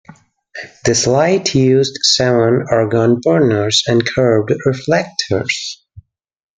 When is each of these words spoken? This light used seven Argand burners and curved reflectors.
This 0.83 1.05
light 1.05 1.53
used 1.53 1.99
seven 2.01 2.65
Argand 2.71 3.21
burners 3.21 3.83
and 3.85 4.03
curved 4.03 4.51
reflectors. 4.65 5.85